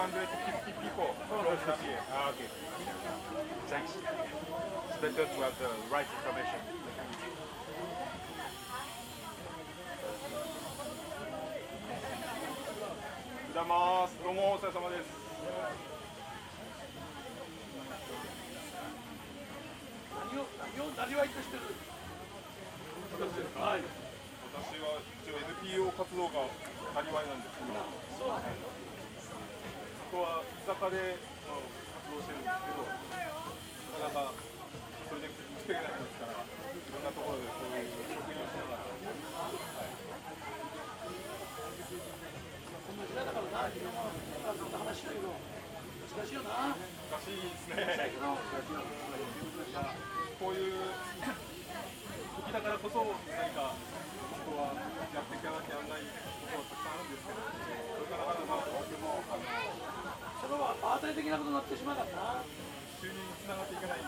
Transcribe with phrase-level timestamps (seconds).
[0.00, 2.00] 250 people close up here.
[2.08, 2.48] Ah, okay.
[3.68, 4.00] Thanks.
[4.00, 6.56] It's better to have the right information.
[13.52, 14.16] おはようございます。
[14.24, 15.12] どうもお疲れ様です。
[20.16, 21.76] 何を何をなりわいとしてる
[23.60, 23.84] はい
[24.48, 26.48] 私は一応 NPO 活動が
[26.96, 27.76] なりわいなんですけど、
[28.16, 28.40] そう
[30.10, 31.14] ここは居酒屋で
[31.46, 34.34] あ活動してるんですけど、なかなか
[35.06, 39.06] それで食っていけないですから、いろんなところでそういう職員をしながら、こ
[42.90, 44.10] んな時代だからな君も
[44.42, 48.10] なんかそんな話だけど難しいよな難しいですね。
[50.42, 50.90] こういう
[52.34, 52.98] 時だからこそ
[53.30, 54.74] 何か人は
[55.14, 56.10] やっていかなきゃならない
[56.42, 59.44] ことはたくさんあるんですけど、それからなかなか僕もあの
[60.40, 62.44] それは場当たり的なことになってしまうからな。
[63.00, 63.98] 収入につながっていかない。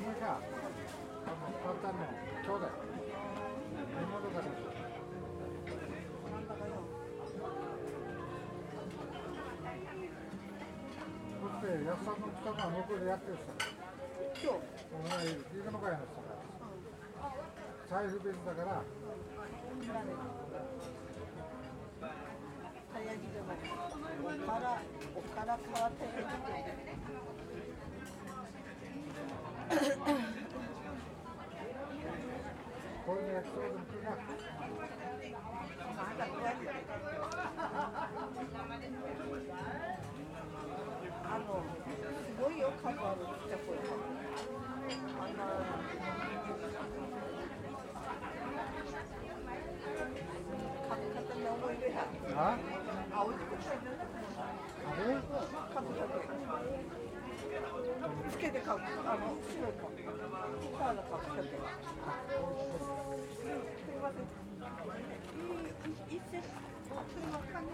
[0.00, 2.00] やっさんの娘が、あの、簡単の
[2.40, 2.64] 兄弟。
[3.92, 4.48] 妹だから。
[6.30, 6.72] なんだかよ。
[11.42, 13.44] そして、やっさんの人が向こうでやってる人。
[14.42, 14.64] 今日。
[14.92, 16.32] お前、いるのかやの人が。
[17.88, 18.82] 財布別だから、
[22.92, 23.56] たい焼きじゃない
[24.20, 24.80] おから
[25.16, 26.36] おからから照り焼
[27.36, 27.41] き
[29.72, 29.78] こ
[33.14, 34.10] れで焼きそうでも来るな。
[41.24, 41.62] あの
[42.22, 43.76] すごいよ数あるちっちゃい声
[45.18, 45.44] あんな
[50.88, 51.90] か片に思い入れ？
[51.92, 52.00] た
[52.36, 52.58] あ
[53.14, 54.02] 青い子さんなんだ
[54.84, 55.02] あれ
[55.74, 56.12] カブだけ
[58.30, 58.78] つけて買う。
[58.78, 59.90] あの白い子
[60.78, 61.58] サラダ買うだけすい
[64.00, 64.26] ません。
[65.82, 66.46] いいいいセット。
[66.92, 67.72] それは完了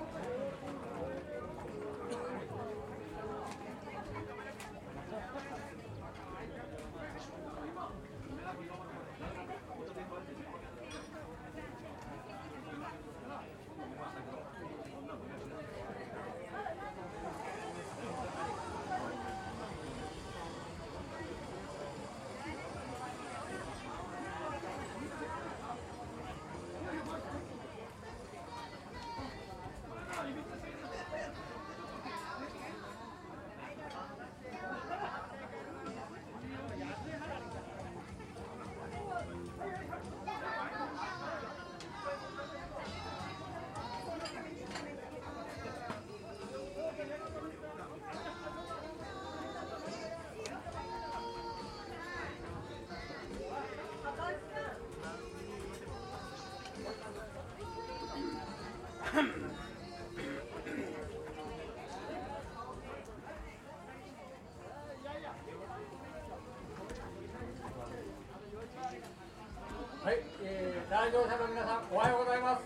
[71.58, 72.62] 皆さん、おはようございます。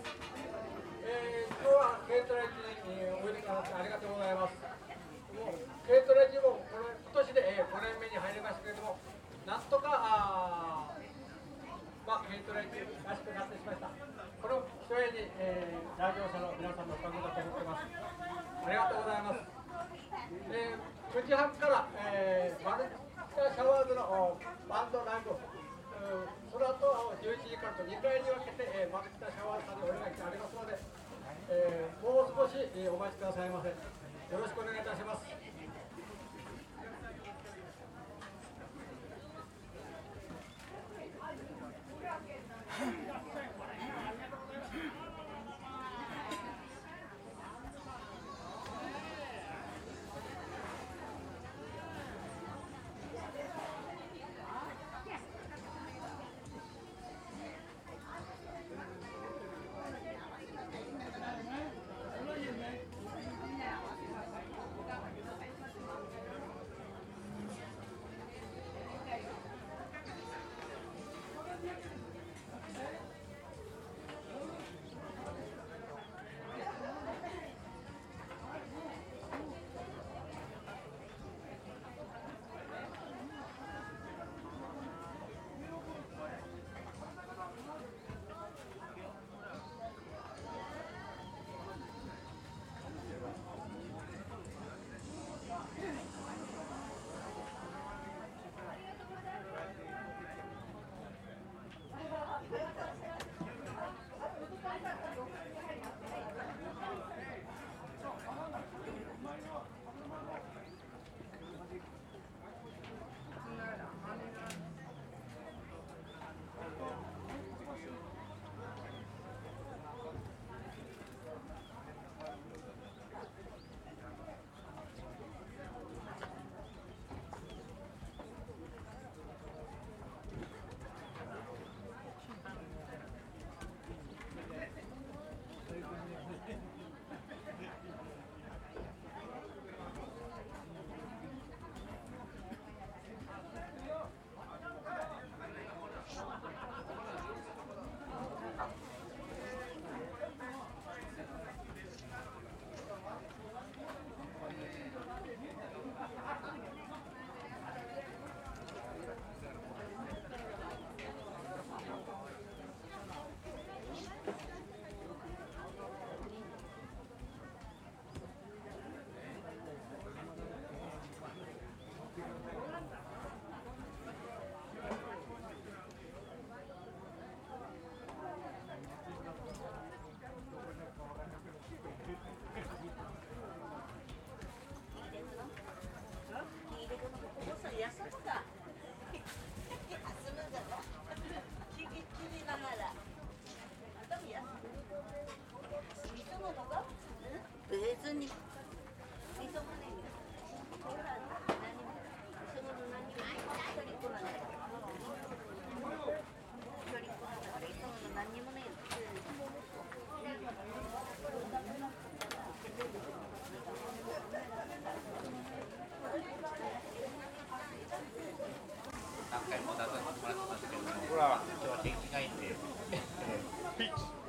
[1.01, 2.53] えー、今日は軽トラ市
[2.85, 4.53] に、え、おいでくださってありがとうございます。
[5.33, 9.01] もう軽トラ市もこの今年で、えー、5年目に入りましたけれども、
[9.49, 10.93] なんとか、あ
[12.05, 14.13] まあ、軽トラ市らしくなってしまいました。
[14.37, 17.89] この一重に、えー、来場者の皆さんのおかげだと思ってます。
[17.97, 19.41] ありがとうございます。
[20.53, 24.37] えー、9時半から、えー、マルチャシャワーズの
[24.69, 25.33] バンドライブ、
[26.13, 30.79] のあとは11時間と2回に分けて、えー、マキタシャワーさんにお願いしてありますので、
[31.49, 33.69] えー、もう少し、えー、お待ちくださいませ。
[33.69, 33.75] よ
[34.39, 35.27] ろしくお願いいたします。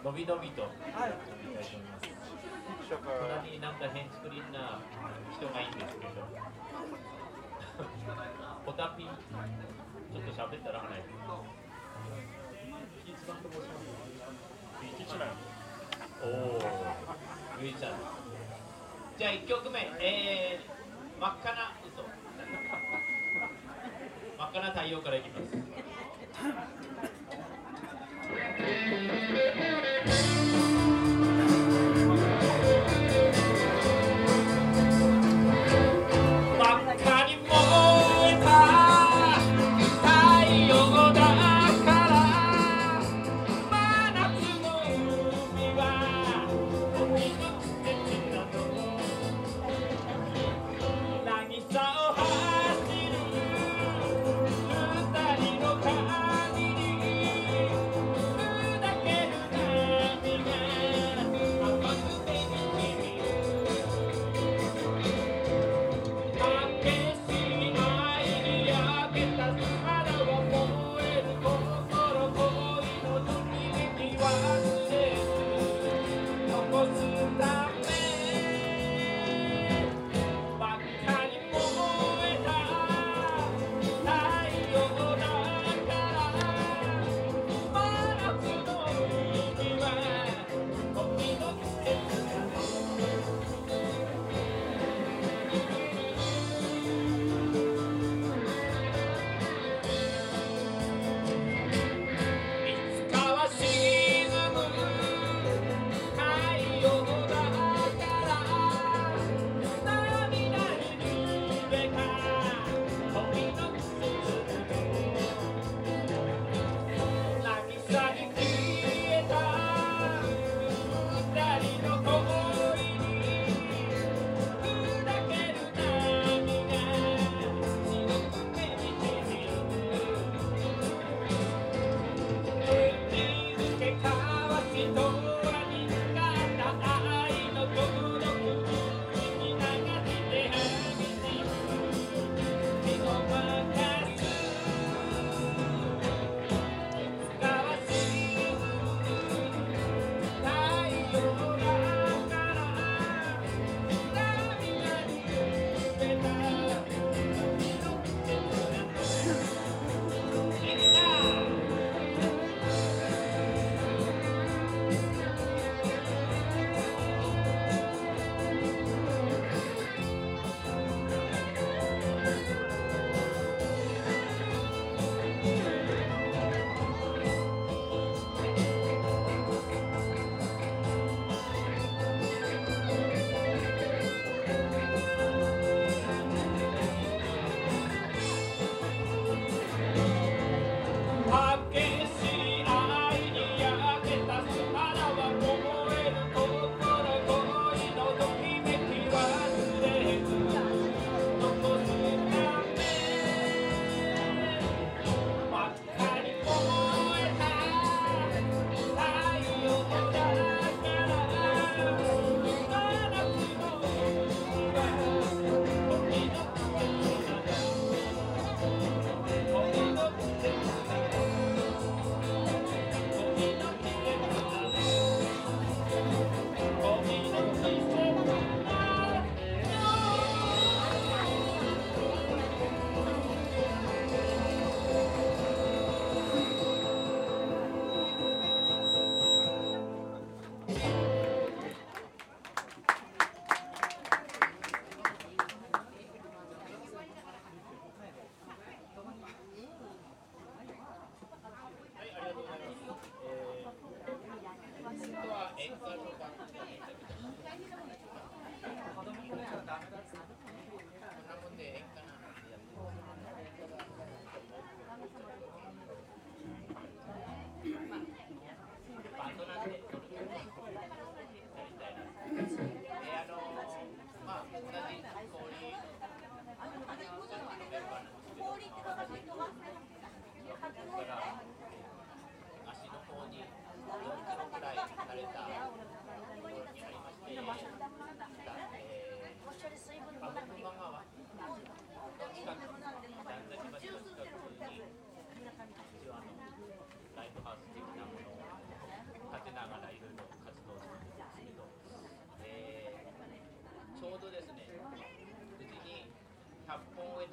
[0.04, 0.60] のびのびと。
[0.60, 0.72] はい。
[0.76, 1.16] や
[1.48, 2.04] りたいと思います。
[2.92, 4.78] 隣になんか変作りな
[5.32, 6.20] 人がいいんですけど。
[8.66, 9.14] ポタピンちょ
[10.20, 10.98] っと喋ったらはない
[16.22, 16.60] おお
[17.62, 17.92] ゆいちゃん。
[19.16, 19.90] じゃあ1曲目。
[20.00, 20.64] えー、
[21.20, 22.02] 真っ赤な嘘。
[24.36, 25.56] 真っ赤な太陽からいきます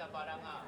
[0.01, 0.65] たバラが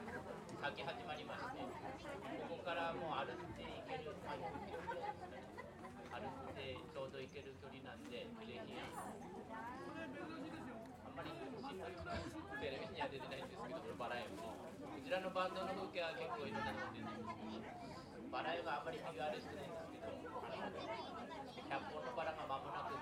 [0.61, 5.25] 咲き始まりましてここからもう歩いていける、まあ、4キロぐらいです
[6.13, 8.69] 歩いてちょうど行ける距離なんでぜひあん
[11.17, 11.33] まり
[11.65, 14.53] 新聞テレビには出てないんですけどバラ園も。
[14.53, 17.57] こちらのバンドの風景は結構いろんなのが出てますし
[18.29, 23.01] バラ園はあんまり PR してないんですけどあの100本のバラが間もなく